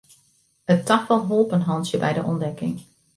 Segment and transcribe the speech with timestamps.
[0.75, 2.77] It tafal holp in hantsje by de ûntdekking.